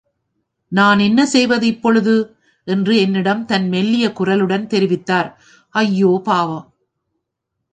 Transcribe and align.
நான் 0.71 0.99
என்ன 0.99 1.25
செய்வது 1.25 1.67
இப்பொழுது? 1.67 2.15
என்று 2.67 2.93
என்னிடம் 2.97 3.45
தன் 3.45 3.69
மெல்லிய 3.69 4.07
குரலுடன் 4.19 4.67
தெரிவித்தார். 4.67 5.29
ஐயோ 5.75 6.21
பாவம்! 6.23 6.65